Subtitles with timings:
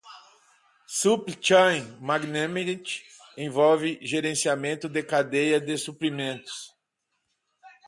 [0.87, 2.83] Supply Chain Management
[3.37, 6.73] envolve gerenciamento da cadeia de suprimentos.